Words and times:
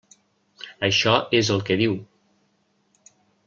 Això 0.87 1.13
és 1.41 1.53
el 1.57 1.63
que 1.69 1.79
diu. 1.85 1.95